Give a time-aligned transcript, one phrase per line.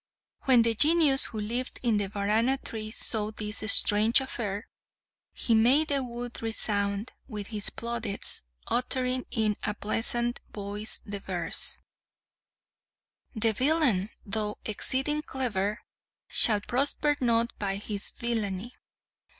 [0.45, 4.67] When the Genius who lived in the Varana tree saw this strange affair,
[5.31, 11.77] he made the wood resound with his plaudits, uttering in a pleasant voice the verse:
[13.35, 15.81] "The villain, though exceeding clever,
[16.27, 18.73] Shall prosper not by his villainy.